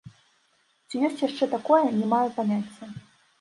Ці 0.87 1.01
ёсць 1.09 1.21
яшчэ 1.27 1.49
такое, 1.53 1.83
не 1.99 2.09
маю 2.15 2.23
паняцця. 2.39 2.91